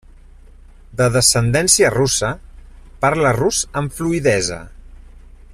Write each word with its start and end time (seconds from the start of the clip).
De 1.01 1.07
descendència 1.15 1.91
russa, 1.97 2.31
parla 3.05 3.37
rus 3.41 3.63
amb 3.83 3.97
fluïdesa. 4.01 4.63